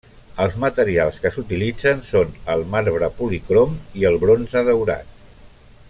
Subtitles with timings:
[0.43, 5.19] Els materials que s’utilitzen són el marbre policrom i el bronze daurat.